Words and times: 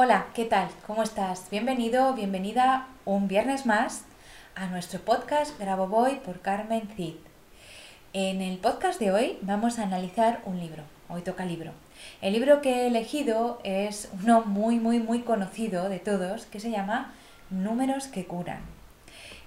Hola, 0.00 0.26
¿qué 0.32 0.44
tal? 0.44 0.68
¿Cómo 0.86 1.02
estás? 1.02 1.50
Bienvenido, 1.50 2.14
bienvenida 2.14 2.86
un 3.04 3.26
viernes 3.26 3.66
más 3.66 4.04
a 4.54 4.68
nuestro 4.68 5.00
podcast 5.00 5.58
Grabo 5.58 5.88
Voy 5.88 6.20
por 6.24 6.40
Carmen 6.40 6.88
Cid. 6.94 7.16
En 8.12 8.40
el 8.40 8.58
podcast 8.58 9.00
de 9.00 9.10
hoy 9.10 9.38
vamos 9.42 9.80
a 9.80 9.82
analizar 9.82 10.40
un 10.44 10.60
libro. 10.60 10.84
Hoy 11.08 11.22
toca 11.22 11.44
libro. 11.44 11.72
El 12.22 12.34
libro 12.34 12.60
que 12.60 12.74
he 12.74 12.86
elegido 12.86 13.58
es 13.64 14.08
uno 14.22 14.42
muy, 14.42 14.78
muy, 14.78 15.00
muy 15.00 15.22
conocido 15.22 15.88
de 15.88 15.98
todos 15.98 16.46
que 16.46 16.60
se 16.60 16.70
llama 16.70 17.12
Números 17.50 18.06
que 18.06 18.24
curan. 18.24 18.60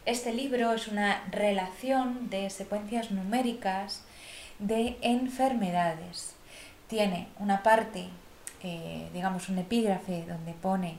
Este 0.06 0.34
libro 0.34 0.74
es 0.74 0.90
una 0.90 1.24
relación 1.32 2.30
de 2.30 2.50
secuencias 2.50 3.10
numéricas 3.12 4.04
de 4.60 4.98
enfermedades. 5.00 6.36
Tiene 6.90 7.30
una 7.40 7.64
parte 7.64 8.10
eh, 8.64 9.10
digamos, 9.14 9.50
un 9.50 9.58
epígrafe 9.60 10.26
donde 10.28 10.54
pone 10.54 10.98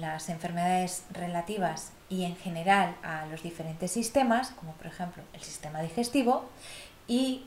las 0.00 0.28
enfermedades 0.28 1.04
relativas 1.10 1.92
y 2.08 2.24
en 2.24 2.36
general 2.36 2.94
a 3.02 3.26
los 3.26 3.42
diferentes 3.42 3.90
sistemas, 3.90 4.50
como 4.50 4.72
por 4.72 4.86
ejemplo 4.86 5.22
el 5.32 5.40
sistema 5.40 5.80
digestivo, 5.80 6.48
y, 7.08 7.44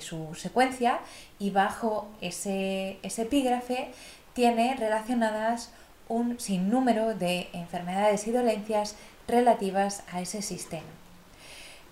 su 0.00 0.34
secuencia, 0.36 1.00
y 1.40 1.50
bajo 1.50 2.08
ese, 2.20 2.98
ese 3.02 3.22
epígrafe 3.22 3.92
tiene 4.32 4.76
relacionadas 4.76 5.72
un 6.08 6.38
sinnúmero 6.38 7.14
de 7.14 7.48
enfermedades 7.52 8.26
y 8.28 8.32
dolencias 8.32 8.94
relativas 9.26 10.04
a 10.12 10.20
ese 10.20 10.42
sistema. 10.42 11.01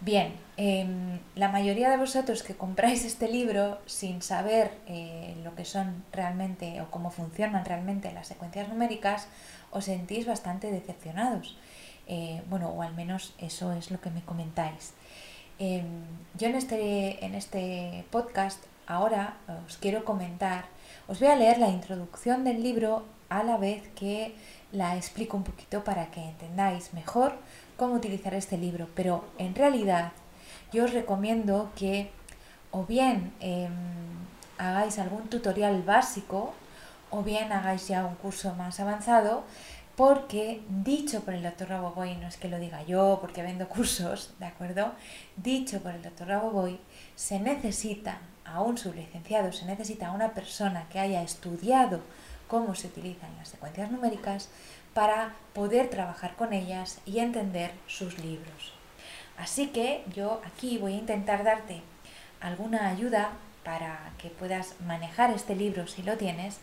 Bien, 0.03 0.33
em, 0.57 1.19
la 1.35 1.49
mayoría 1.49 1.91
de 1.91 1.99
vosotros 1.99 2.43
que 2.43 2.55
compráis 2.57 3.05
este 3.05 3.29
libro 3.29 3.79
sin 3.85 4.23
saber 4.23 4.73
eh, 4.87 5.37
lo 5.45 5.55
que 5.55 5.67
son 5.67 6.03
realmente 6.11 6.81
o 6.81 6.91
cómo 6.91 7.11
funcionan 7.11 7.67
realmente 7.67 8.11
las 8.11 8.29
secuencias 8.29 8.71
numéricas, 8.71 9.29
os 9.71 9.85
sentís 9.85 10.27
bastante 10.27 10.71
decepcionados. 10.71 11.59
Eh, 12.07 12.41
bueno, 12.49 12.71
o 12.71 12.81
al 12.81 12.95
menos 12.95 13.35
eso 13.39 13.73
es 13.75 13.91
lo 13.91 14.01
que 14.01 14.11
me 14.11 14.23
comentáis. 14.23 14.95
Em, 15.59 15.85
yo 16.39 16.49
en 16.49 16.55
este, 16.55 17.23
en 17.23 17.35
este 17.35 18.07
podcast 18.11 18.65
ahora 18.87 19.37
os 19.67 19.77
quiero 19.77 20.07
comentar, 20.07 20.65
os 21.09 21.21
voy 21.21 21.29
a 21.29 21.37
leer 21.37 21.59
la 21.59 21.69
introducción 21.69 22.43
del 22.45 22.63
libro 22.63 23.05
a 23.29 23.43
la 23.43 23.59
vez 23.59 23.87
que 23.95 24.35
la 24.73 24.97
explico 24.97 25.37
un 25.37 25.45
poquito 25.45 25.85
para 25.85 26.11
que 26.11 26.23
entendáis 26.23 26.95
mejor 26.95 27.39
cómo 27.81 27.95
utilizar 27.95 28.35
este 28.35 28.59
libro, 28.59 28.89
pero 28.95 29.25
en 29.39 29.55
realidad 29.55 30.13
yo 30.71 30.85
os 30.85 30.93
recomiendo 30.93 31.73
que 31.75 32.11
o 32.73 32.85
bien 32.85 33.33
em, 33.41 33.73
hagáis 34.59 34.99
algún 34.99 35.31
tutorial 35.31 35.83
básico 35.83 36.53
o 37.09 37.23
bien 37.23 37.51
hagáis 37.53 37.89
ya 37.89 38.05
un 38.05 38.17
curso 38.17 38.55
más 38.55 38.81
avanzado 38.81 39.45
porque 39.97 40.61
dicho 40.69 41.23
por 41.23 41.33
el 41.33 41.43
doctor 41.43 41.71
Raboboy, 41.71 42.17
no 42.17 42.29
es 42.29 42.37
que 42.37 42.51
lo 42.51 42.59
diga 42.59 42.83
yo 42.83 43.17
porque 43.23 43.43
vendo 43.43 43.67
cursos, 43.67 44.35
¿de 44.39 44.45
acuerdo? 44.45 44.93
Dicho 45.39 45.81
por 45.81 45.95
el 45.95 46.03
doctor 46.03 46.29
Raboboy, 46.29 46.79
se 47.17 47.41
necesita 47.41 48.19
a 48.45 48.61
un 48.61 48.77
sublicenciado, 48.77 49.53
se 49.53 49.65
necesita 49.65 50.09
a 50.09 50.13
una 50.13 50.35
persona 50.35 50.87
que 50.91 51.01
haya 51.01 51.23
estudiado 51.23 52.01
cómo 52.47 52.75
se 52.75 52.89
utilizan 52.89 53.35
las 53.39 53.49
secuencias 53.49 53.91
numéricas 53.91 54.51
para 55.01 55.33
poder 55.55 55.89
trabajar 55.89 56.37
con 56.37 56.53
ellas 56.53 57.01
y 57.07 57.21
entender 57.21 57.71
sus 57.87 58.19
libros. 58.19 58.75
Así 59.39 59.69
que 59.69 60.05
yo 60.15 60.43
aquí 60.45 60.77
voy 60.77 60.93
a 60.93 60.99
intentar 60.99 61.43
darte 61.43 61.81
alguna 62.43 62.87
ayuda 62.89 63.31
para 63.65 64.13
que 64.19 64.29
puedas 64.29 64.79
manejar 64.83 65.31
este 65.31 65.57
libro 65.57 65.87
si 65.87 66.03
lo 66.03 66.19
tienes, 66.19 66.59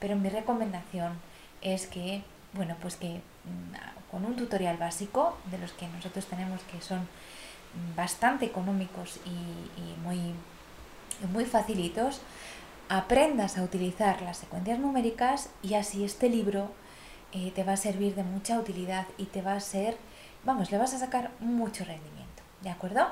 pero 0.00 0.16
mi 0.16 0.28
recomendación 0.28 1.14
es 1.62 1.86
que, 1.86 2.20
bueno, 2.52 2.76
pues 2.82 2.96
que 2.96 3.08
mm, 3.08 4.10
con 4.10 4.26
un 4.26 4.36
tutorial 4.36 4.76
básico 4.76 5.38
de 5.50 5.56
los 5.56 5.72
que 5.72 5.88
nosotros 5.88 6.26
tenemos 6.26 6.60
que 6.70 6.82
son 6.82 7.08
bastante 7.96 8.44
económicos 8.44 9.18
y, 9.24 9.98
muy, 10.02 10.34
muy 11.32 11.46
facilitos, 11.46 12.20
aprendas 12.90 13.56
a 13.56 13.62
utilizar 13.62 14.20
las 14.20 14.36
secuencias 14.36 14.78
numéricas 14.78 15.48
y 15.62 15.72
así 15.72 16.04
este 16.04 16.28
libro 16.28 16.70
eh, 17.32 17.52
te 17.54 17.64
va 17.64 17.74
a 17.74 17.76
servir 17.76 18.14
de 18.14 18.22
mucha 18.22 18.58
utilidad 18.58 19.06
y 19.18 19.24
te 19.24 19.42
va 19.42 19.54
a 19.54 19.60
ser, 19.60 19.96
vamos, 20.44 20.70
le 20.70 20.78
vas 20.78 20.94
a 20.94 20.98
sacar 20.98 21.30
mucho 21.40 21.84
rendimiento. 21.84 22.18
¿De 22.62 22.70
acuerdo? 22.70 23.06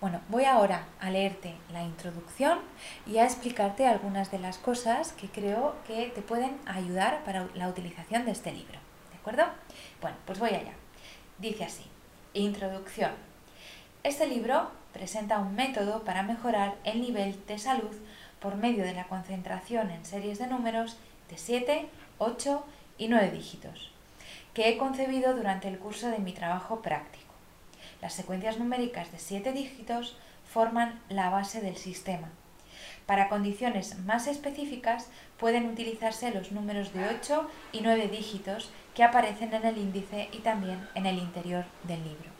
Bueno, 0.00 0.22
voy 0.30 0.44
ahora 0.44 0.86
a 1.00 1.10
leerte 1.10 1.54
la 1.70 1.82
introducción 1.82 2.60
y 3.06 3.18
a 3.18 3.24
explicarte 3.24 3.86
algunas 3.86 4.30
de 4.30 4.38
las 4.38 4.56
cosas 4.56 5.12
que 5.12 5.28
creo 5.28 5.74
que 5.86 6.10
te 6.14 6.22
pueden 6.22 6.56
ayudar 6.64 7.22
para 7.24 7.46
la 7.54 7.68
utilización 7.68 8.24
de 8.24 8.30
este 8.30 8.52
libro. 8.52 8.78
¿De 9.12 9.18
acuerdo? 9.18 9.44
Bueno, 10.00 10.16
pues 10.24 10.38
voy 10.38 10.50
allá. 10.50 10.72
Dice 11.38 11.64
así, 11.64 11.84
introducción. 12.32 13.10
Este 14.02 14.26
libro 14.26 14.70
presenta 14.94 15.40
un 15.40 15.54
método 15.54 16.04
para 16.04 16.22
mejorar 16.22 16.76
el 16.84 17.02
nivel 17.02 17.38
de 17.46 17.58
salud 17.58 17.94
por 18.40 18.54
medio 18.54 18.84
de 18.84 18.94
la 18.94 19.08
concentración 19.08 19.90
en 19.90 20.06
series 20.06 20.38
de 20.38 20.46
números 20.46 20.96
de 21.28 21.36
7, 21.36 21.88
8 22.18 22.64
y 22.98 23.08
9 23.08 23.30
dígitos, 23.30 23.90
que 24.54 24.68
he 24.68 24.78
concebido 24.78 25.34
durante 25.34 25.68
el 25.68 25.78
curso 25.78 26.08
de 26.08 26.18
mi 26.18 26.32
trabajo 26.32 26.82
práctico. 26.82 27.34
Las 28.00 28.14
secuencias 28.14 28.58
numéricas 28.58 29.10
de 29.12 29.18
7 29.18 29.52
dígitos 29.52 30.16
forman 30.52 31.00
la 31.08 31.30
base 31.30 31.60
del 31.60 31.76
sistema. 31.76 32.28
Para 33.06 33.28
condiciones 33.28 33.98
más 34.00 34.26
específicas 34.26 35.08
pueden 35.38 35.68
utilizarse 35.68 36.32
los 36.32 36.52
números 36.52 36.92
de 36.92 37.06
8 37.08 37.48
y 37.72 37.80
9 37.80 38.08
dígitos 38.08 38.70
que 38.94 39.04
aparecen 39.04 39.54
en 39.54 39.64
el 39.64 39.78
índice 39.78 40.28
y 40.32 40.38
también 40.38 40.88
en 40.94 41.06
el 41.06 41.18
interior 41.18 41.64
del 41.84 42.02
libro. 42.02 42.30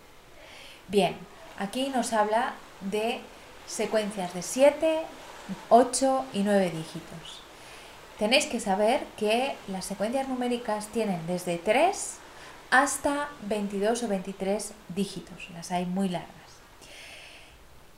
Bien, 0.89 1.17
aquí 1.59 1.89
nos 1.89 2.13
habla 2.13 2.55
de 2.81 3.21
secuencias 3.67 4.35
de 4.35 4.43
7, 4.43 5.03
8 5.69 6.25
y 6.33 6.43
9 6.43 6.71
dígitos. 6.71 7.46
Tenéis 8.19 8.47
que 8.47 8.61
saber 8.61 9.05
que 9.19 9.55
las 9.69 9.85
secuencias 9.85 10.27
numéricas 10.27 10.87
tienen 10.89 11.27
desde 11.27 11.59
3 11.59 12.17
hasta 12.71 13.29
22 13.43 14.05
o 14.05 14.09
23 14.09 14.73
dígitos, 14.95 15.51
las 15.53 15.71
hay 15.71 15.85
muy 15.85 16.09
largas. 16.09 16.31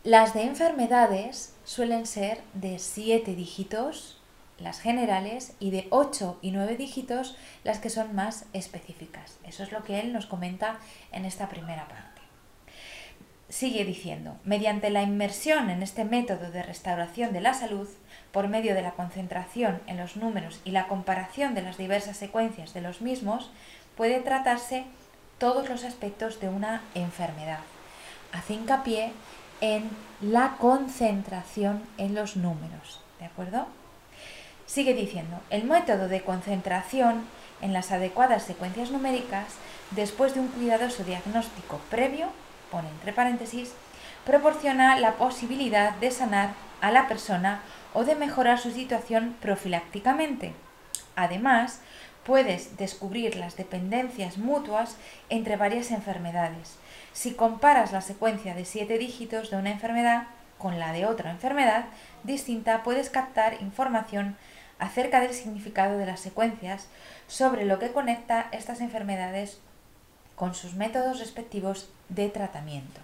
Las 0.03 0.35
de 0.35 0.43
enfermedades 0.43 1.55
suelen 1.65 2.05
ser 2.05 2.41
de 2.55 2.81
7 2.81 3.37
dígitos, 3.37 4.19
las 4.59 4.81
generales, 4.81 5.53
y 5.61 5.71
de 5.71 5.87
8 5.91 6.39
y 6.43 6.51
9 6.51 6.77
dígitos, 6.77 7.37
las 7.63 7.79
que 7.79 7.91
son 7.91 8.17
más 8.17 8.45
específicas. 8.53 9.39
Eso 9.45 9.63
es 9.63 9.71
lo 9.71 9.85
que 9.85 10.01
él 10.01 10.13
nos 10.13 10.27
comenta 10.27 10.81
en 11.13 11.27
esta 11.27 11.49
primera 11.49 11.87
parte. 11.87 12.18
Sigue 13.49 13.87
diciendo, 13.87 14.37
mediante 14.45 14.91
la 14.91 15.03
inmersión 15.03 15.71
en 15.71 15.83
este 15.83 16.05
método 16.05 16.51
de 16.51 16.63
restauración 16.63 17.33
de 17.33 17.41
la 17.41 17.55
salud, 17.55 17.89
por 18.31 18.49
medio 18.49 18.75
de 18.75 18.83
la 18.83 18.93
concentración 18.93 19.81
en 19.87 19.97
los 19.97 20.17
números 20.17 20.61
y 20.65 20.73
la 20.73 20.87
comparación 20.87 21.55
de 21.55 21.63
las 21.63 21.79
diversas 21.79 22.19
secuencias 22.19 22.75
de 22.75 22.83
los 22.83 23.01
mismos, 23.01 23.51
puede 23.97 24.21
tratarse 24.21 24.85
todos 25.39 25.71
los 25.71 25.85
aspectos 25.85 26.41
de 26.41 26.51
una 26.51 26.83
enfermedad. 26.95 27.61
Hace 28.33 28.55
hincapié 28.55 29.13
en 29.63 29.89
la 30.21 30.57
concentración 30.59 31.83
en 31.97 32.15
los 32.15 32.37
números, 32.37 33.01
¿de 33.19 33.27
acuerdo? 33.27 33.67
Sigue 34.67 34.93
diciendo, 34.93 35.41
el 35.49 35.65
método 35.65 36.09
de 36.09 36.21
concentración 36.21 37.25
en 37.63 37.73
las 37.73 37.93
adecuadas 37.93 38.43
secuencias 38.43 38.91
numéricas 38.91 39.47
después 39.93 40.35
de 40.35 40.41
un 40.41 40.49
cuidadoso 40.49 41.03
diagnóstico 41.05 41.81
previo, 41.91 42.27
pone 42.71 42.89
entre 42.89 43.13
paréntesis, 43.13 43.73
proporciona 44.25 44.99
la 44.99 45.15
posibilidad 45.15 45.95
de 45.95 46.11
sanar 46.11 46.51
a 46.81 46.91
la 46.91 47.09
persona 47.09 47.61
o 47.95 48.05
de 48.05 48.15
mejorar 48.15 48.59
su 48.59 48.71
situación 48.71 49.37
profilácticamente. 49.41 50.53
Además, 51.17 51.81
puedes 52.25 52.77
descubrir 52.77 53.37
las 53.37 53.57
dependencias 53.57 54.37
mutuas 54.37 54.97
entre 55.31 55.57
varias 55.57 55.91
enfermedades. 55.91 56.77
Si 57.13 57.33
comparas 57.33 57.91
la 57.91 58.03
secuencia 58.03 58.55
de 58.55 58.65
siete 58.65 58.99
dígitos 58.99 59.51
de 59.51 59.57
una 59.57 59.71
enfermedad 59.71 60.25
con 60.59 60.79
la 60.79 60.93
de 60.93 61.07
otra 61.07 61.31
enfermedad 61.31 61.87
distinta, 62.25 62.83
puedes 62.83 63.11
captar 63.11 63.63
información 63.63 64.37
acerca 64.79 65.21
del 65.21 65.33
significado 65.33 65.99
de 65.99 66.07
las 66.07 66.21
secuencias 66.21 66.89
sobre 67.27 67.65
lo 67.65 67.79
que 67.79 67.93
conecta 67.93 68.49
estas 68.53 68.81
enfermedades 68.81 69.59
con 70.39 70.55
sus 70.55 70.75
métodos 70.75 71.19
respectivos 71.19 71.91
de 72.09 72.29
tratamiento. 72.29 73.01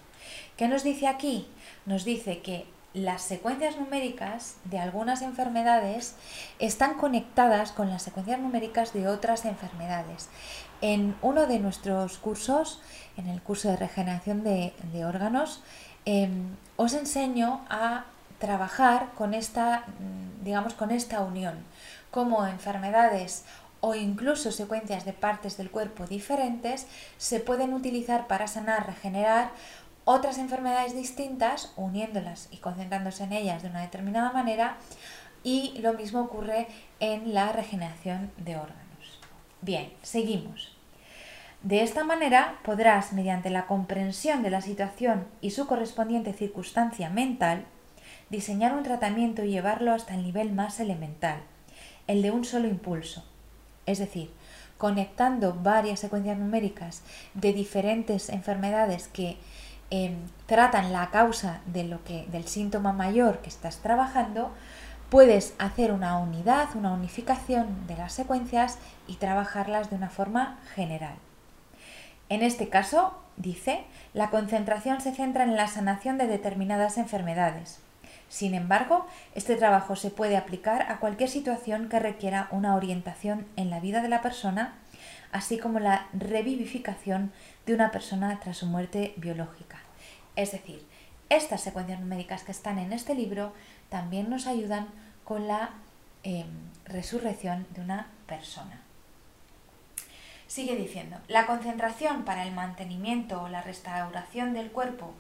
¿Qué 0.57 0.69
nos 0.69 0.85
dice 0.85 1.09
aquí? 1.09 1.47
Nos 1.85 2.05
dice 2.05 2.41
que 2.41 2.67
las 2.95 3.23
secuencias 3.23 3.77
numéricas 3.77 4.57
de 4.65 4.79
algunas 4.79 5.21
enfermedades 5.21 6.15
están 6.61 6.95
conectadas 6.95 7.73
con 7.73 7.91
las 7.91 8.03
secuencias 8.03 8.39
numéricas 8.39 8.93
de 8.93 9.09
otras 9.09 9.45
enfermedades. 9.45 10.29
En 10.81 11.17
uno 11.21 11.47
de 11.47 11.59
nuestros 11.59 12.19
cursos, 12.19 12.81
en 13.17 13.27
el 13.27 13.43
curso 13.43 13.69
de 13.69 13.77
regeneración 13.77 14.45
de, 14.45 14.73
órganos, 15.05 15.61
em, 16.05 16.55
os 16.77 16.95
enseño 16.95 17.65
a 17.69 18.05
trabajar 18.39 19.11
con 19.17 19.35
esta, 19.35 19.85
digamos, 20.45 20.75
con 20.75 20.93
esta 20.93 21.21
unión, 21.21 21.55
como 22.13 22.47
enfermedades 22.47 23.45
o 23.87 23.95
incluso 23.95 24.51
secuencias 24.51 25.05
de 25.05 25.13
partes 25.13 25.59
del 25.59 25.71
cuerpo 25.71 26.07
diferentes 26.07 26.87
se 27.19 27.39
pueden 27.39 27.75
utilizar 27.75 28.27
para 28.27 28.47
sanar, 28.47 28.87
regenerar 28.87 29.51
otras 30.07 30.39
enfermedades 30.39 30.97
distintas, 30.97 31.71
uniéndolas 31.77 32.49
y 32.51 32.57
concentrándose 32.57 33.25
en 33.25 33.35
ellas 33.35 33.63
de 33.63 33.69
una 33.69 33.83
determinada 33.83 34.33
manera, 34.33 34.79
y 35.43 35.79
lo 35.83 35.93
mismo 35.93 36.23
ocurre 36.23 36.67
en 36.99 37.35
la 37.35 37.53
regeneración 37.53 38.33
de 38.39 38.57
órganos. 38.57 39.21
Bien, 39.61 39.93
seguimos. 40.01 40.75
De 41.63 41.83
esta 41.83 42.05
manera 42.05 42.61
podrás, 42.65 43.13
mediante 43.13 43.51
la 43.51 43.67
comprensión 43.67 44.43
de 44.43 44.49
la 44.49 44.63
situación 44.63 45.27
y 45.43 45.51
su 45.51 45.67
correspondiente 45.67 46.33
circunstancia 46.33 47.11
mental, 47.11 47.67
diseñar 48.31 48.73
un 48.73 48.83
tratamiento 48.83 49.45
y 49.45 49.51
llevarlo 49.51 49.93
hasta 49.93 50.15
el 50.15 50.23
nivel 50.23 50.55
más 50.55 50.81
elemental, 50.81 51.43
el 52.07 52.23
de 52.23 52.31
un 52.31 52.47
solo 52.47 52.67
impulso. 52.67 53.27
Es 53.87 53.99
decir, 53.99 54.31
conectando 54.79 55.55
varias 55.55 56.01
secuencias 56.01 56.39
numéricas 56.39 57.03
de 57.35 57.53
diferentes 57.53 58.29
enfermedades 58.29 59.09
que 59.09 59.37
Em, 59.91 60.17
tratan 60.47 60.93
la 60.93 61.11
causa 61.11 61.61
de 61.67 61.85
lo 61.85 62.03
que, 62.03 62.27
del 62.33 62.49
síntoma 62.49 62.93
mayor 62.93 63.39
que 63.39 63.49
estás 63.49 63.77
trabajando, 63.79 64.51
puedes 65.09 65.55
hacer 65.59 65.93
una 65.93 66.19
unidad, 66.19 66.75
una 66.75 66.93
unificación 66.93 67.87
de 67.87 67.97
las 67.97 68.13
secuencias 68.13 68.79
y 69.07 69.17
trabajarlas 69.17 69.91
de 69.91 69.97
una 69.97 70.11
forma 70.11 70.59
general. 70.75 71.15
En 72.29 72.43
este 72.43 72.69
caso, 72.69 73.15
dice, 73.37 73.85
la 74.15 74.31
concentración 74.31 75.01
se 75.01 75.15
centra 75.15 75.45
en 75.45 75.55
la 75.55 75.69
sanación 75.69 76.19
de 76.19 76.27
determinadas 76.27 76.99
enfermedades. 76.99 77.79
Sin 78.29 78.55
embargo, 78.55 79.06
este 79.35 79.56
trabajo 79.56 79.97
se 79.97 80.11
puede 80.11 80.37
aplicar 80.37 80.91
a 80.91 80.99
cualquier 80.99 81.29
situación 81.29 81.88
que 81.88 82.00
requiera 82.00 82.49
una 82.50 82.75
orientación 82.75 83.47
en 83.56 83.71
la 83.71 83.81
vida 83.81 84.03
de 84.03 84.09
la 84.09 84.23
persona, 84.23 84.75
así 85.32 85.59
como 85.59 85.81
la 85.81 86.06
revivificación 86.12 87.32
de 87.67 87.75
una 87.75 87.91
persona 87.91 88.41
tras 88.41 88.59
su 88.59 88.67
muerte 88.67 89.15
biológica. 89.17 89.79
Es 90.37 90.53
decir, 90.53 90.85
estas 91.29 91.62
secuencias 91.62 92.00
numéricas 92.00 92.43
que 92.43 92.53
están 92.53 92.79
en 92.79 92.93
este 92.93 93.15
libro 93.15 93.53
también 93.88 94.31
nos 94.31 94.47
ayudan 94.47 94.88
con 95.25 95.49
la 95.49 95.71
em, 96.23 96.47
resurrección 96.85 97.67
de 97.71 97.81
una 97.81 98.09
persona. 98.26 98.81
Sigue 100.47 100.76
diciendo, 100.76 101.17
la 101.29 101.47
concentración 101.47 102.25
para 102.25 102.44
el 102.44 102.53
mantenimiento 102.53 103.43
o 103.43 103.49
la 103.49 103.62
restauración 103.62 104.53
del 104.53 104.71
cuerpo 104.71 105.15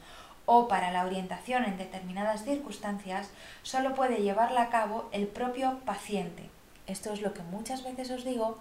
o 0.46 0.68
para 0.68 0.90
la 0.92 1.04
orientación 1.04 1.64
en 1.64 1.78
determinadas 1.78 2.44
circunstancias 2.44 3.30
solo 3.62 3.94
puede 3.94 4.22
llevarla 4.22 4.62
a 4.62 4.70
cabo 4.70 5.08
el 5.12 5.26
propio 5.26 5.80
paciente. 5.84 6.50
Esto 6.86 7.12
es 7.12 7.22
lo 7.22 7.32
que 7.32 7.42
muchas 7.42 7.82
veces 7.82 8.10
os 8.10 8.24
digo, 8.24 8.58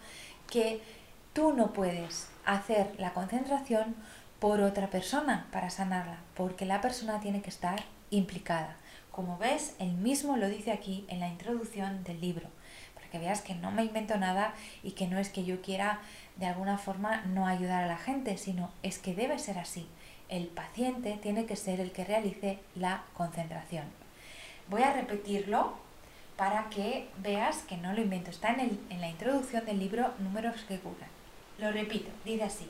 que 0.49 0.81
tú 1.33 1.53
no 1.53 1.73
puedes 1.73 2.29
hacer 2.45 2.93
la 2.97 3.13
concentración 3.13 3.95
por 4.39 4.61
otra 4.61 4.87
persona 4.87 5.47
para 5.51 5.69
sanarla, 5.69 6.17
porque 6.35 6.65
la 6.65 6.81
persona 6.81 7.19
tiene 7.19 7.41
que 7.41 7.49
estar 7.49 7.83
implicada. 8.11 8.75
Como 9.11 9.37
ves, 9.37 9.75
él 9.79 9.93
mismo 9.93 10.37
lo 10.37 10.47
dice 10.47 10.71
aquí 10.71 11.05
en 11.07 11.19
la 11.19 11.27
introducción 11.27 12.03
del 12.03 12.19
libro, 12.19 12.47
para 12.93 13.07
que 13.07 13.19
veas 13.19 13.41
que 13.41 13.55
no 13.55 13.71
me 13.71 13.83
invento 13.83 14.17
nada 14.17 14.53
y 14.83 14.91
que 14.91 15.07
no 15.07 15.17
es 15.17 15.29
que 15.29 15.45
yo 15.45 15.61
quiera 15.61 15.99
de 16.35 16.47
alguna 16.47 16.77
forma 16.77 17.21
no 17.25 17.47
ayudar 17.47 17.83
a 17.83 17.87
la 17.87 17.97
gente, 17.97 18.37
sino 18.37 18.71
es 18.81 18.99
que 18.99 19.15
debe 19.15 19.39
ser 19.39 19.59
así. 19.59 19.87
El 20.29 20.47
paciente 20.47 21.19
tiene 21.21 21.45
que 21.45 21.55
ser 21.55 21.79
el 21.79 21.91
que 21.91 22.05
realice 22.05 22.59
la 22.75 23.03
concentración. 23.13 23.85
Voy 24.69 24.81
a 24.83 24.93
repetirlo 24.93 25.73
para 26.37 26.69
que 26.69 27.07
veas 27.17 27.57
que 27.63 27.77
no 27.77 27.93
lo 27.93 28.01
invento. 28.01 28.31
Está 28.31 28.53
en, 28.53 28.79
en 28.89 29.01
la 29.01 29.09
introducción 29.09 29.65
del 29.65 29.79
libro 29.79 30.13
Números 30.19 30.63
que 30.67 30.79
curan. 30.79 31.09
Lo 31.59 31.71
repito, 31.71 32.09
dice 32.25 32.43
así. 32.43 32.69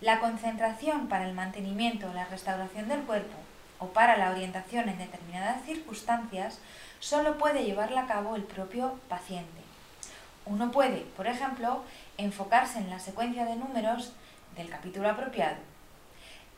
La 0.00 0.20
concentración 0.20 1.08
para 1.08 1.28
el 1.28 1.34
mantenimiento 1.34 2.10
o 2.10 2.14
la 2.14 2.26
restauración 2.26 2.88
del 2.88 3.02
cuerpo 3.02 3.36
o 3.78 3.88
para 3.88 4.16
la 4.16 4.30
orientación 4.30 4.88
en 4.88 4.98
determinadas 4.98 5.64
circunstancias 5.64 6.58
solo 7.00 7.38
puede 7.38 7.64
llevarla 7.64 8.02
a 8.02 8.06
cabo 8.06 8.36
el 8.36 8.42
propio 8.42 8.98
paciente. 9.08 9.62
Uno 10.46 10.70
puede, 10.70 11.00
por 11.16 11.26
ejemplo, 11.26 11.82
enfocarse 12.18 12.78
en 12.78 12.90
la 12.90 12.98
secuencia 12.98 13.44
de 13.44 13.56
números 13.56 14.12
del 14.56 14.68
capítulo 14.68 15.08
apropiado. 15.10 15.56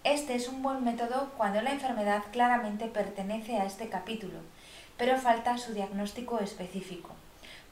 Este 0.07 0.37
es 0.37 0.47
un 0.47 0.63
buen 0.63 0.85
método 0.85 1.33
cuando 1.37 1.61
la 1.63 1.73
enfermedad 1.73 2.23
claramente 2.31 2.87
pertenece 2.87 3.57
a 3.57 3.65
este 3.65 3.89
capítulo, 3.89 4.39
pero 4.97 5.19
falta 5.19 5.59
su 5.59 5.75
diagnóstico 5.75 6.39
específico, 6.39 7.11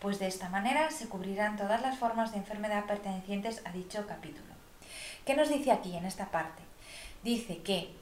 pues 0.01 0.19
de 0.19 0.27
esta 0.27 0.49
manera 0.49 0.91
se 0.91 1.09
cubrirán 1.09 1.57
todas 1.57 1.81
las 1.81 1.97
formas 1.97 2.33
de 2.33 2.39
enfermedad 2.39 2.87
pertenecientes 2.87 3.63
a 3.65 3.71
dicho 3.71 4.05
capítulo. 4.09 4.53
¿Qué 5.25 5.37
nos 5.37 5.49
dice 5.49 5.71
aquí 5.71 5.97
en 5.97 6.07
esta 6.07 6.33
parte? 6.33 6.61
Dice 7.23 7.59
que 7.59 7.95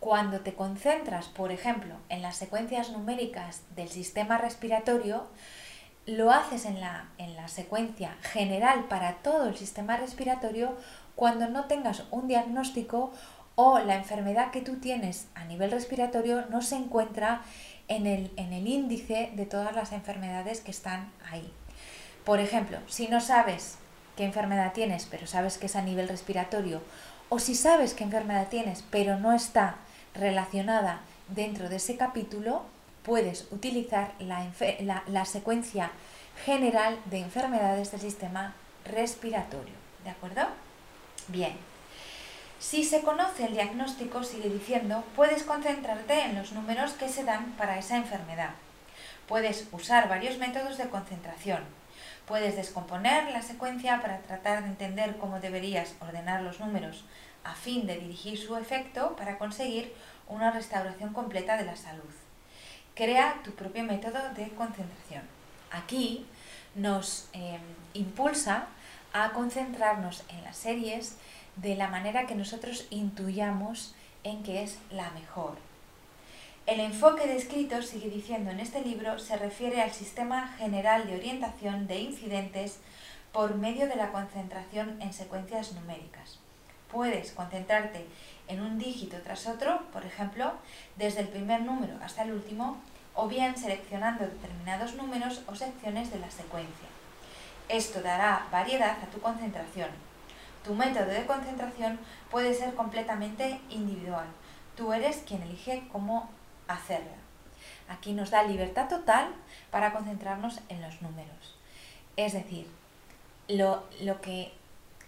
cuando 0.00 0.40
te 0.40 0.54
concentras, 0.54 1.28
por 1.28 1.52
ejemplo, 1.52 1.94
en 2.08 2.22
las 2.22 2.34
secuencias 2.34 2.90
numéricas 2.90 3.62
del 3.76 3.88
sistema 3.88 4.36
respiratorio, 4.36 5.28
lo 6.06 6.32
haces 6.32 6.64
en 6.64 6.80
la, 6.80 7.10
en 7.18 7.36
la 7.36 7.46
secuencia 7.46 8.16
general 8.22 8.86
para 8.88 9.18
todo 9.18 9.48
el 9.48 9.56
sistema 9.56 9.96
respiratorio 9.96 10.76
cuando 11.14 11.48
no 11.48 11.64
tengas 11.64 12.04
un 12.10 12.28
diagnóstico 12.28 13.12
o 13.56 13.78
la 13.80 13.96
enfermedad 13.96 14.52
que 14.52 14.60
tú 14.60 14.76
tienes 14.76 15.26
a 15.34 15.44
nivel 15.44 15.70
respiratorio 15.72 16.46
no 16.50 16.62
se 16.62 16.76
encuentra 16.76 17.42
en 17.88 18.06
el, 18.06 18.30
en 18.36 18.52
el 18.52 18.68
índice 18.68 19.32
de 19.34 19.46
todas 19.46 19.74
las 19.74 19.92
enfermedades 19.92 20.60
que 20.60 20.70
están 20.70 21.10
ahí. 21.30 21.52
Por 22.24 22.40
ejemplo, 22.40 22.78
si 22.86 23.08
no 23.08 23.20
sabes 23.20 23.78
qué 24.16 24.24
enfermedad 24.24 24.72
tienes, 24.72 25.06
pero 25.06 25.26
sabes 25.26 25.58
que 25.58 25.66
es 25.66 25.76
a 25.76 25.82
nivel 25.82 26.08
respiratorio, 26.08 26.82
o 27.28 27.38
si 27.38 27.54
sabes 27.54 27.94
qué 27.94 28.04
enfermedad 28.04 28.48
tienes, 28.48 28.84
pero 28.90 29.18
no 29.18 29.32
está 29.32 29.76
relacionada 30.14 31.00
dentro 31.28 31.68
de 31.68 31.76
ese 31.76 31.96
capítulo, 31.96 32.62
puedes 33.02 33.46
utilizar 33.52 34.12
la, 34.18 35.24
secuencia 35.24 35.90
general 36.44 36.98
de 37.06 37.18
enfermedades 37.18 37.92
del 37.92 38.00
sistema 38.00 38.54
respiratorio. 38.84 39.74
¿De 40.04 40.10
acuerdo? 40.10 40.42
Bien. 41.28 41.75
Si 42.58 42.84
se 42.84 43.02
conoce 43.02 43.46
el 43.46 43.54
diagnóstico, 43.54 44.22
sigue 44.22 44.48
diciendo, 44.48 45.04
puedes 45.14 45.42
concentrarte 45.42 46.22
en 46.22 46.36
los 46.36 46.52
números 46.52 46.92
que 46.92 47.08
se 47.08 47.24
dan 47.24 47.52
para 47.52 47.78
esa 47.78 47.96
enfermedad. 47.96 48.50
Puedes 49.28 49.68
usar 49.72 50.08
varios 50.08 50.38
métodos 50.38 50.78
de 50.78 50.88
concentración, 50.88 51.64
Puedes 52.26 52.56
descomponer 52.56 53.30
la 53.30 53.40
secuencia 53.40 54.00
para 54.02 54.18
tratar 54.18 54.64
de 54.64 54.70
entender 54.70 55.16
cómo 55.16 55.38
deberías 55.38 55.94
ordenar 56.00 56.42
los 56.42 56.58
números 56.58 57.04
a 57.44 57.54
fin 57.54 57.86
de 57.86 57.98
dirigir 57.98 58.36
su 58.36 58.56
efecto 58.56 59.14
para 59.14 59.38
conseguir 59.38 59.94
una 60.26 60.50
restauración 60.50 61.12
completa 61.12 61.56
de 61.56 61.64
la 61.64 61.76
salud. 61.76 62.10
Crea 62.96 63.40
tu 63.44 63.52
propio 63.52 63.84
método 63.84 64.18
de 64.34 64.48
concentración. 64.50 65.22
Aquí 65.70 66.26
nos 66.74 67.28
em, 67.32 67.60
impulsa 67.94 68.66
a 69.12 69.30
concentrarnos 69.30 70.24
en 70.28 70.42
las 70.42 70.56
series 70.56 71.16
de 71.56 71.74
la 71.74 71.88
manera 71.88 72.26
que 72.26 72.34
nosotros 72.34 72.86
intuyamos 72.90 73.94
en 74.24 74.42
que 74.42 74.62
es 74.62 74.78
la 74.90 75.10
mejor. 75.10 75.56
El 76.66 76.80
enfoque 76.80 77.26
descrito, 77.26 77.80
sigue 77.82 78.10
diciendo 78.10 78.50
en 78.50 78.58
este 78.58 78.80
libro, 78.80 79.18
se 79.18 79.36
refiere 79.36 79.82
al 79.82 79.92
sistema 79.92 80.48
general 80.58 81.06
de 81.06 81.14
orientación 81.14 81.86
de 81.86 82.00
incidentes 82.00 82.80
por 83.32 83.54
medio 83.54 83.86
de 83.86 83.96
la 83.96 84.10
concentración 84.10 85.00
en 85.00 85.12
secuencias 85.12 85.72
numéricas. 85.72 86.40
puedes 86.90 87.32
concentrarte 87.32 88.06
en 88.48 88.60
un 88.60 88.78
dígito 88.78 89.16
tras 89.22 89.46
otro, 89.46 89.82
por 89.92 90.04
ejemplo, 90.04 90.52
desde 90.96 91.20
el 91.20 91.28
primer 91.28 91.62
número 91.62 91.94
hasta 92.02 92.22
el 92.22 92.32
último, 92.32 92.78
o 93.14 93.28
bien 93.28 93.56
seleccionando 93.56 94.24
determinados 94.24 94.94
números 94.94 95.42
o 95.46 95.54
secciones 95.54 96.10
de 96.10 96.18
la 96.18 96.30
secuencia. 96.30 96.88
Esto 97.68 98.02
dará 98.02 98.46
variedad 98.52 98.96
a 99.02 99.06
tu 99.06 99.20
concentración. 99.20 99.90
Tu 100.66 100.74
método 100.74 101.06
de 101.06 101.26
concentración 101.26 102.00
puede 102.28 102.52
ser 102.52 102.74
completamente 102.74 103.60
individual. 103.70 104.26
Tú 104.74 104.92
eres 104.92 105.18
quien 105.18 105.42
elige 105.42 105.86
cómo 105.92 106.28
hacerla. 106.66 107.14
Aquí 107.88 108.12
nos 108.12 108.30
da 108.30 108.42
libertad 108.42 108.88
total 108.88 109.28
para 109.70 109.92
concentrarnos 109.92 110.60
en 110.68 110.82
los 110.82 111.00
números. 111.02 111.56
Es 112.16 112.32
decir, 112.32 112.66
lo, 113.46 113.84
que 114.20 114.52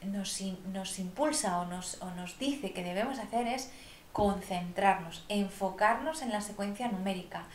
nos, 0.03 0.41
nos 0.73 0.97
impulsa 1.01 1.59
o 1.59 1.65
nos, 1.65 2.01
o 2.03 2.11
nos 2.13 2.39
dice 2.39 2.73
que 2.73 2.85
debemos 2.85 3.19
hacer 3.19 3.49
es 3.49 3.73
concentrarnos, 4.13 5.25
enfocarnos 5.29 6.23
en 6.23 6.31
la 6.31 6.41
secuencia 6.41 6.87
numérica. 6.87 7.47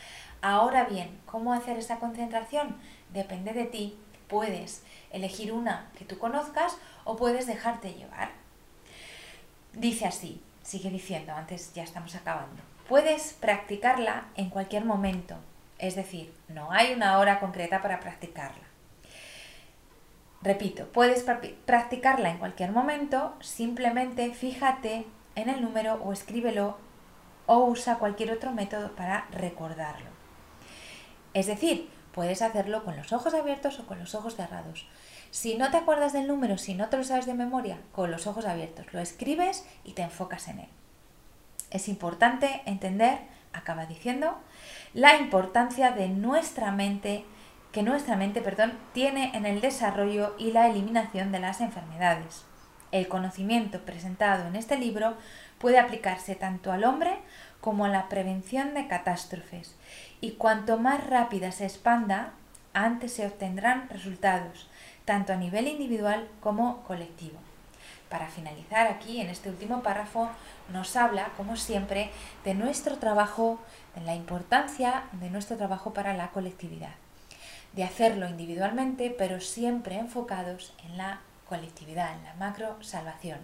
Ahora 0.41 0.83
bien, 0.83 1.17
¿cómo 1.25 1.53
hacer 1.53 1.77
esa 1.77 2.00
concentración? 2.00 2.75
Depende 3.13 3.53
de 3.53 3.63
ti. 3.63 3.98
Puedes 4.27 4.84
elegir 5.12 5.51
una 5.51 5.89
que 5.98 6.06
tú 6.06 6.18
conozcas 6.18 6.77
o 7.03 7.15
puedes 7.15 7.48
dejarte 7.48 7.94
llevar. 7.94 8.32
Dice 9.74 10.06
así, 10.06 10.42
sigue 10.62 10.89
diciendo, 10.89 11.34
antes 11.34 11.74
ya 11.74 11.84
estamos 11.84 12.15
acabando. 12.15 12.62
Puedes 12.88 13.34
practicarla 13.34 14.25
en 14.36 14.50
cualquier 14.50 14.86
momento, 14.86 15.36
es 15.80 15.96
decir, 15.96 16.34
no 16.48 16.72
hay 16.72 16.94
una 16.94 17.18
hora 17.20 17.39
concreta 17.39 17.82
para 17.82 18.00
practicarla. 18.00 18.63
Repito, 20.42 20.88
puedes 20.88 21.24
practicarla 21.65 22.30
en 22.30 22.38
cualquier 22.38 22.72
momento, 22.72 23.34
simplemente 23.39 24.34
fíjate 24.34 25.06
en 25.36 25.50
el 25.50 25.62
número 25.62 25.96
o 26.03 26.12
escríbelo 26.12 26.77
o 27.46 27.60
usa 27.60 27.98
cualquier 27.98 28.32
otro 28.32 28.51
método 28.51 28.94
para 28.96 29.27
recordarlo. 29.32 30.10
Es 31.34 31.48
decir, 31.48 31.89
puedes 32.13 32.41
hacerlo 32.41 32.84
con 32.86 32.96
los 32.96 33.12
ojos 33.12 33.34
abiertos 33.34 33.79
o 33.79 33.86
con 33.86 34.00
los 34.00 34.15
ojos 34.15 34.36
cerrados. 34.36 34.88
Si 35.32 35.55
no 35.55 35.72
te 35.72 35.77
acuerdas 35.77 36.13
del 36.13 36.27
número, 36.27 36.58
si 36.58 36.75
no 36.75 36.89
te 36.89 36.98
lo 36.98 37.03
sabes 37.03 37.25
de 37.25 37.34
memoria, 37.34 37.79
con 37.91 38.12
los 38.12 38.27
ojos 38.27 38.46
abiertos, 38.46 38.93
lo 38.93 39.00
escribes 39.00 39.65
y 39.84 39.93
te 39.93 40.03
enfocas 40.03 40.48
en 40.48 40.60
él. 40.60 40.70
Es 41.72 41.89
importante 41.89 42.62
entender, 42.65 43.17
acaba 43.51 43.86
diciendo, 43.88 44.38
la 44.93 45.17
importancia 45.17 45.91
de 45.91 46.08
nuestra 46.08 46.72
mente 46.72 47.25
que 47.74 47.82
nuestra 47.82 48.15
mente 48.15 48.39
perdón, 48.39 48.74
tiene 48.93 49.36
en 49.36 49.46
el 49.46 49.60
desarrollo 49.60 50.36
y 50.38 50.51
la 50.51 50.70
eliminación 50.70 51.32
de 51.32 51.39
las 51.39 51.60
enfermedades. 51.60 52.46
El 52.91 53.08
conocimiento 53.08 53.84
presentado 53.84 54.48
en 54.48 54.55
este 54.55 54.77
libro 54.77 55.17
puede 55.63 55.79
aplicarse 55.79 56.36
tanto 56.36 56.74
al 56.74 56.84
hombre 56.84 57.20
como 57.62 57.86
a 57.86 57.88
la 57.88 58.10
prevención 58.10 58.74
de 58.74 58.89
catástrofes, 58.89 59.75
y 60.20 60.32
cuanto 60.32 60.77
más 60.77 61.08
rápida 61.08 61.53
se 61.53 61.63
expanda, 61.63 62.34
antes 62.74 63.13
se 63.13 63.25
obtendrán 63.25 63.88
resultados, 63.88 64.70
tanto 65.05 65.32
a 65.32 65.38
nivel 65.38 65.70
individual 65.70 66.27
como 66.41 66.84
colectivo. 66.84 67.39
Para 68.10 68.27
finalizar 68.27 68.88
aquí, 68.88 69.22
en 69.22 69.29
este 69.29 69.50
último 69.50 69.82
párrafo, 69.84 70.29
nos 70.74 70.98
habla, 70.98 71.29
como 71.38 71.55
siempre, 71.55 72.12
de 72.43 72.55
nuestro 72.55 72.98
trabajo, 72.98 73.62
de 73.96 74.01
la 74.01 74.15
importancia 74.15 75.05
de 75.13 75.29
nuestro 75.29 75.55
trabajo 75.55 75.93
para 75.93 76.13
la 76.13 76.32
colectividad 76.32 76.96
de 77.72 77.86
hacerlo 77.86 78.29
individualmente, 78.29 79.15
pero 79.17 79.39
siempre 79.39 79.98
enfocados 79.98 80.74
en 80.86 80.98
la 80.98 81.22
colectividad, 81.48 82.13
en 82.15 82.24
la 82.24 82.34
macro 82.36 82.77
salvación. 82.84 83.39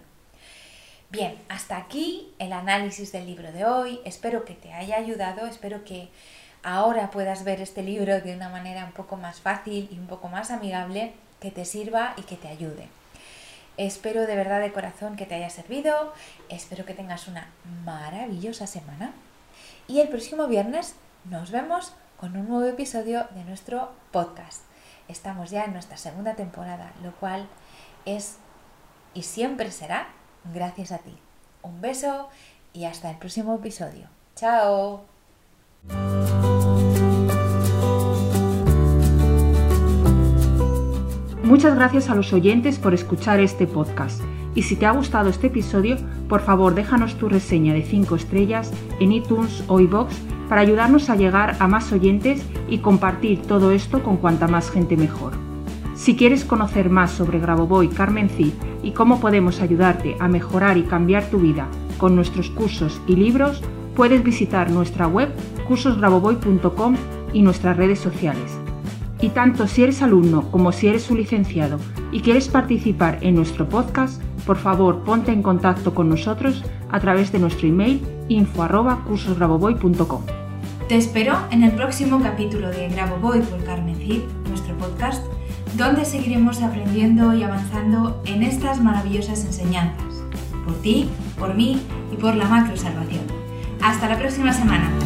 Bien, 1.10 1.36
hasta 1.48 1.76
aquí 1.76 2.32
el 2.38 2.52
análisis 2.52 3.10
del 3.10 3.26
libro 3.26 3.50
de 3.50 3.64
hoy. 3.64 3.98
Espero 4.04 4.44
que 4.44 4.54
te 4.54 4.72
haya 4.72 4.96
ayudado, 4.96 5.44
espero 5.48 5.82
que 5.82 6.08
ahora 6.62 7.10
puedas 7.10 7.42
ver 7.42 7.60
este 7.60 7.82
libro 7.82 8.20
de 8.20 8.32
una 8.32 8.48
manera 8.48 8.84
un 8.84 8.92
poco 8.92 9.16
más 9.16 9.40
fácil 9.40 9.88
y 9.90 9.98
un 9.98 10.06
poco 10.06 10.28
más 10.28 10.52
amigable, 10.52 11.12
que 11.40 11.50
te 11.50 11.64
sirva 11.64 12.14
y 12.16 12.22
que 12.22 12.36
te 12.36 12.46
ayude. 12.46 12.86
Espero 13.76 14.24
de 14.24 14.36
verdad 14.36 14.60
de 14.60 14.72
corazón 14.72 15.16
que 15.16 15.26
te 15.26 15.34
haya 15.34 15.50
servido, 15.50 16.14
espero 16.48 16.86
que 16.86 16.94
tengas 16.94 17.26
una 17.26 17.48
maravillosa 17.84 18.68
semana 18.68 19.12
y 19.88 19.98
el 19.98 20.10
próximo 20.10 20.46
viernes 20.46 20.94
nos 21.24 21.50
vemos 21.50 21.92
con 22.18 22.36
un 22.36 22.48
nuevo 22.48 22.66
episodio 22.66 23.26
de 23.34 23.42
nuestro 23.42 23.90
podcast. 24.12 24.62
Estamos 25.08 25.50
ya 25.50 25.64
en 25.64 25.72
nuestra 25.72 25.96
segunda 25.96 26.36
temporada, 26.36 26.92
lo 27.02 27.10
cual 27.16 27.48
es 28.04 28.36
y 29.12 29.24
siempre 29.24 29.72
será 29.72 30.06
gracias 30.52 30.92
a 30.92 30.98
ti. 30.98 31.16
Un 31.62 31.80
beso 31.80 32.28
y 32.72 32.84
hasta 32.84 33.10
el 33.10 33.18
próximo 33.18 33.54
episodio. 33.54 34.06
Chao. 34.36 35.02
Muchas 41.42 41.74
gracias 41.74 42.08
a 42.08 42.14
los 42.14 42.32
oyentes 42.32 42.78
por 42.78 42.94
escuchar 42.94 43.40
este 43.40 43.66
podcast. 43.66 44.22
Y 44.54 44.62
si 44.62 44.76
te 44.76 44.86
ha 44.86 44.92
gustado 44.92 45.30
este 45.30 45.48
episodio, 45.48 45.96
por 46.28 46.42
favor 46.42 46.74
déjanos 46.74 47.16
tu 47.16 47.28
reseña 47.28 47.74
de 47.74 47.82
5 47.82 48.16
estrellas 48.16 48.70
en 49.00 49.12
iTunes 49.12 49.64
o 49.68 49.80
iBox 49.80 50.14
para 50.48 50.60
ayudarnos 50.60 51.10
a 51.10 51.16
llegar 51.16 51.56
a 51.58 51.68
más 51.68 51.92
oyentes 51.92 52.42
y 52.68 52.78
compartir 52.78 53.42
todo 53.42 53.70
esto 53.72 54.02
con 54.02 54.16
cuanta 54.16 54.48
más 54.48 54.70
gente 54.70 54.96
mejor. 54.96 55.49
Si 56.00 56.16
quieres 56.16 56.46
conocer 56.46 56.88
más 56.88 57.10
sobre 57.10 57.38
Grabovoi 57.40 57.88
Carmen 57.88 58.30
Cid 58.30 58.54
y 58.82 58.92
cómo 58.92 59.20
podemos 59.20 59.60
ayudarte 59.60 60.16
a 60.18 60.28
mejorar 60.28 60.78
y 60.78 60.84
cambiar 60.84 61.28
tu 61.28 61.38
vida 61.38 61.68
con 61.98 62.16
nuestros 62.16 62.48
cursos 62.48 63.02
y 63.06 63.16
libros, 63.16 63.62
puedes 63.94 64.24
visitar 64.24 64.70
nuestra 64.70 65.06
web 65.06 65.28
cursosgrabovoy.com 65.68 66.96
y 67.34 67.42
nuestras 67.42 67.76
redes 67.76 67.98
sociales. 67.98 68.50
Y 69.20 69.28
tanto 69.28 69.66
si 69.66 69.82
eres 69.82 70.00
alumno 70.00 70.50
como 70.50 70.72
si 70.72 70.88
eres 70.88 71.10
un 71.10 71.18
licenciado 71.18 71.78
y 72.12 72.20
quieres 72.20 72.48
participar 72.48 73.18
en 73.20 73.34
nuestro 73.34 73.68
podcast, 73.68 74.22
por 74.46 74.56
favor 74.56 75.04
ponte 75.04 75.32
en 75.32 75.42
contacto 75.42 75.92
con 75.94 76.08
nosotros 76.08 76.64
a 76.90 76.98
través 76.98 77.30
de 77.30 77.40
nuestro 77.40 77.68
email 77.68 78.00
info@cursosgrabovoy.com. 78.30 80.22
Te 80.88 80.96
espero 80.96 81.36
en 81.50 81.62
el 81.62 81.72
próximo 81.72 82.22
capítulo 82.22 82.70
de 82.70 82.88
Grabo 82.88 83.18
Boy 83.18 83.42
por 83.42 83.62
Carmen 83.64 83.96
Cid, 83.96 84.22
nuestro 84.48 84.74
podcast, 84.78 85.22
donde 85.76 86.04
seguiremos 86.04 86.62
aprendiendo 86.62 87.34
y 87.34 87.42
avanzando 87.42 88.22
en 88.26 88.42
estas 88.42 88.80
maravillosas 88.80 89.44
enseñanzas. 89.44 90.22
Por 90.64 90.80
ti, 90.82 91.08
por 91.38 91.54
mí 91.54 91.80
y 92.12 92.16
por 92.16 92.36
la 92.36 92.44
macro 92.46 92.76
salvación. 92.76 93.22
Hasta 93.82 94.08
la 94.08 94.18
próxima 94.18 94.52
semana. 94.52 94.99